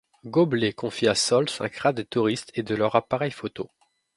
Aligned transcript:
Gobelet 0.25 0.73
confie 0.73 1.07
à 1.07 1.13
Sol 1.13 1.47
sa 1.47 1.69
crainte 1.69 1.97
des 1.97 2.05
touristes 2.05 2.49
et 2.55 2.63
de 2.63 2.73
leur 2.73 2.95
appareil 2.95 3.29
photo. 3.29 3.69